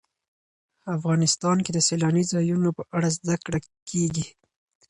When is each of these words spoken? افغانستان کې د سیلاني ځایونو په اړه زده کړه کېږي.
افغانستان 0.95 1.57
کې 1.65 1.71
د 1.73 1.79
سیلاني 1.87 2.23
ځایونو 2.31 2.69
په 2.77 2.83
اړه 2.95 3.09
زده 3.17 3.35
کړه 3.45 3.59
کېږي. 3.89 4.25